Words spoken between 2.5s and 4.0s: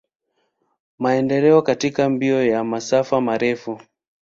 masafa marefu.